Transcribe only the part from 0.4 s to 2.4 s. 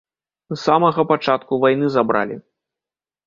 З самага пачатку вайны забралі.